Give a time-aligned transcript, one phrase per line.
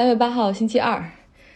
[0.00, 1.10] 三月八号，星期二，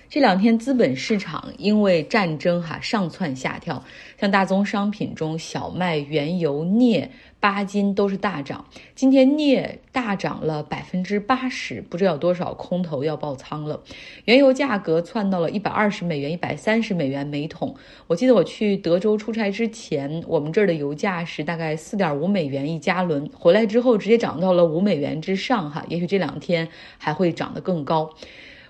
[0.07, 3.83] 这两天资本市场因为战争哈上窜下跳，
[4.21, 7.11] 像大宗商品中小麦、原油、镍、
[7.45, 8.65] 钯金都是大涨。
[8.95, 13.83] 今天镍大涨了百分之八十，不知道多少空头要爆仓了。
[14.25, 17.75] 原油价格窜到了一百二十美元、一百三十美元每桶。
[18.07, 28.15] 我记得我去德州出差之前，我们这儿的油价是大概四点五美元一加仑，回来之后直接涨到了五美元之上哈，也许这两天还会涨得更高。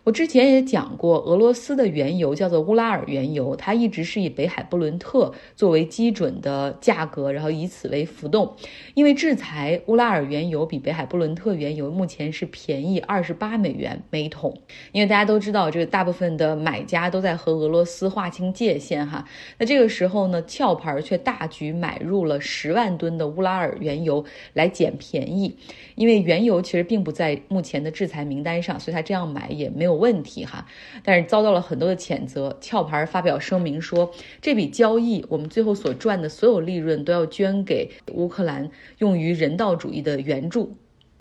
[0.05, 8.54] 我之前也讲过，俄罗斯的原油叫做乌拉尔原油，它一直是以北海布伦特作为基准的价格，然后以此为浮动。
[8.93, 14.54] 因为制裁，乌拉尔原油比北海布伦特原油目前是便宜二十八美元每桶。
[14.93, 19.26] 因为大家都知道，这个大部分的买家都在和俄罗斯划清界限哈。
[19.57, 25.57] 那这个时候呢，壳牌却大举买入了十万吨的乌拉尔原油来捡便宜。
[25.95, 29.93] 因为原油其实并不在目前的制裁名单上，所以他这样买也没有。
[29.94, 30.66] 问题哈，
[31.03, 32.58] 但是遭到了很多的谴责。
[32.61, 34.11] 壳牌发表声明说，
[34.42, 40.77] 这笔交易我们最后所赚的所有利润都要捐给乌克兰，用于人道主义的援助。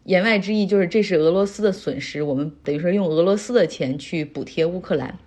[0.05, 5.17] 言外之意就是这是俄罗斯的损失，我们等于说用俄罗斯的钱去补贴乌克兰。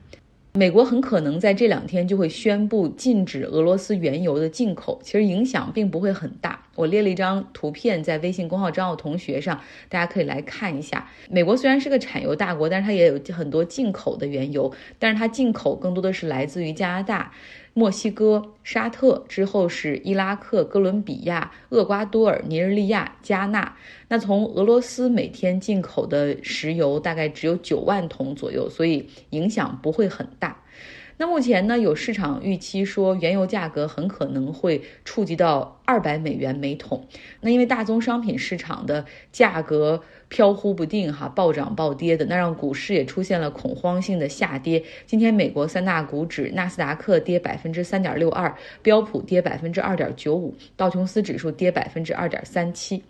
[0.56, 6.64] 美国很可能在这两天就会宣布禁止俄罗斯原油的进口，其实影响并不会很大。
[6.74, 11.10] 我列了一张图片在微信公号张奥同学上，大家可以来看一下。
[11.28, 17.32] 美国虽然是个产油大国，但是它也有很多进口的原油，但是它进口更多的是来自于加拿大。
[17.78, 23.76] 墨西哥、沙特之后是伊拉克、哥伦比亚、厄瓜多尔、尼日利亚、加纳。
[24.08, 30.55] 那从俄罗斯每天进口的石油大概只有九万桶左右，所以影响不会很大。
[31.18, 37.06] 那目前呢，有市场预期说原油价格很可能会触及到二百美元每桶。
[37.40, 44.84] 那因为大宗商品市场的价格飘忽不定，哈，暴涨暴跌的，那让股市也出现了恐慌性的下跌。
[45.06, 53.02] 今天美国三大股指，纳斯达克跌百分之三点六二，标普跌百分之二点九五，道琼斯指数跌百分之二点三七。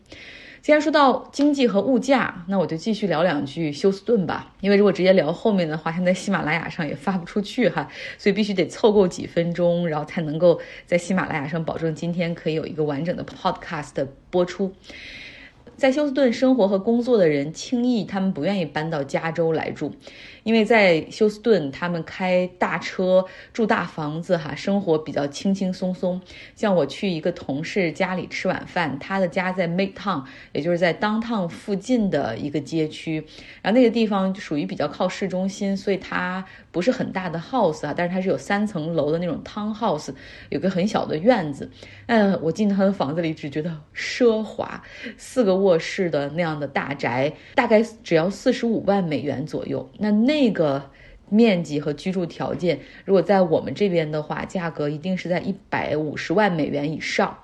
[0.67, 4.53] 既然说到经济和物价，那我就继续聊两句休斯顿吧。
[4.61, 7.89] 因为如果直接聊后面的话，现在喜马拉雅上也发不出去哈，
[8.19, 14.75] 所以必须得凑够几分钟，然后才能够在喜马拉雅上保证今天可以有一个完整的 podcast 播出。
[15.77, 19.93] 在休斯顿生活和工作的人，轻易他们不愿意搬到加州来住，
[20.43, 23.23] 因为在休斯顿他们开大车
[23.53, 26.19] 住大房子，哈，生活比较轻轻松松。
[26.55, 33.23] 像我去一个同事家里吃晚饭，他的家在 Midtown，也就是在 Downtown 附近的一个街区，
[33.61, 40.09] 然后那个地方属于比较靠市中心，所以它不是很大的 house 啊，但是它是有三层楼的那种 townhouse，
[40.49, 41.71] 有个很小的院子。
[42.07, 44.83] 嗯，我进他的房子里只觉得奢华，
[45.19, 49.91] 四个卧室的那样的大宅，大概只要四十五万美元左右。
[49.99, 50.91] 那那个
[51.29, 57.39] 面积和居住条件，如果在我们这边的话，价格一定是在一百五十万美元以上。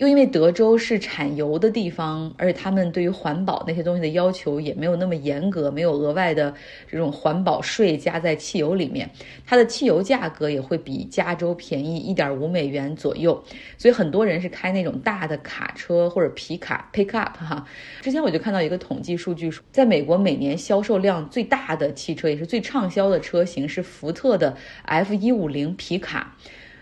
[0.00, 6.54] 又因为德州是产油的地方，而且他们对于环保那些东西的要求也没有那么严格，没有额外的
[6.88, 9.10] 这种环保税加在汽油里面，
[9.44, 13.44] 它的汽油价格也会比加州便宜一点五美元左右。
[13.76, 17.66] 所以很多人是开那种大的卡车或者皮卡 pickup 哈。
[18.00, 26.34] 之前我就看到一个统计数据说，在美国每年销售量最大的汽车，也是最畅销的车型是福特的 F 一五零皮卡。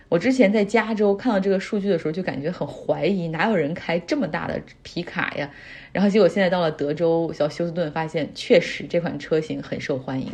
[0.08, 5.50] 我之前在加州看到这个数据的时候，就感觉很怀疑，哪有人开这么大的皮卡呀？
[5.98, 10.30] 然后结果现在到了德州小休斯顿，发现确实这款车型很受欢迎。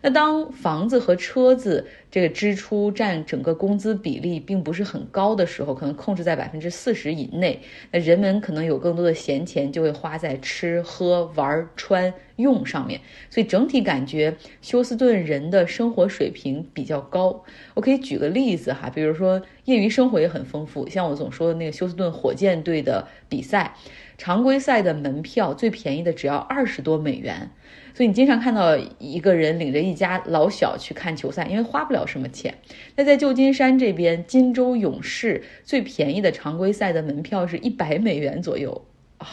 [0.00, 12.98] 那当房子和车子这个支出占整个工资比例并不是很高的时候，可能控制在百分之四十以内，那人们可能有更多的闲钱，就会花在吃喝玩穿用上面。
[13.28, 17.44] 所以整体感觉休斯顿人的生活水平比较高。
[17.74, 23.74] 我可以举个例子哈，比如说业余生活也很丰富，像我总说的那个休斯顿火箭队的比赛，
[24.18, 27.50] 常规赛的门票最便宜的只要二十多美元。
[27.92, 32.54] 所以你经常看到一个人领着一家老小去看球赛，因为花不了什么钱。
[32.94, 38.86] 那在旧金山这边，金州勇士最便宜的常规赛的门票是一百美元左右
[39.18, 39.26] 啊！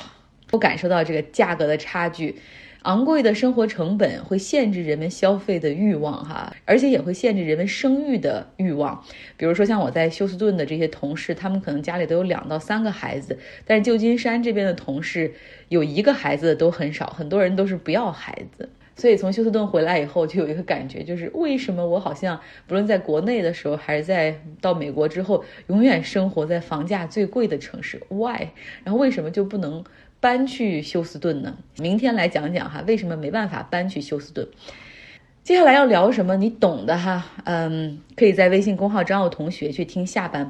[0.53, 2.35] 我感受到这个价格的差距。
[2.83, 9.01] 昂贵的生活成本会限制人们消费的欲望，哈，而且也会限制人们生育的欲望。
[9.37, 15.33] 比如说，像我在休斯顿的这些同事，他们可能家里都有两到三个孩子，但是旧金山这边的同事
[15.69, 18.69] 有一个孩子的都很少，很多人都是不要孩子。
[18.97, 28.49] 所以从休斯顿回来以后，就有一个感觉，就是为什么我好像不论在国内的时候，还是在到美国之后，永远生活在房价最贵的城市？Why？
[28.83, 29.85] 然后为什么就不能？
[30.23, 31.57] 搬去休斯顿呢？
[31.79, 34.47] 明天来讲讲哈，为什么没办法搬去休斯顿？
[35.43, 36.37] 接下来要聊什么？
[36.37, 40.41] 你懂的哈，嗯，可以在微信公号张奥同学去听下半